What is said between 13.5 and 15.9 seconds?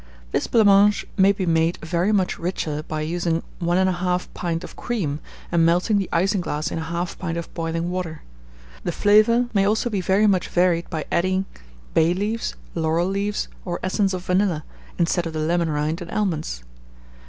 or essence of vanilla, instead of the lemon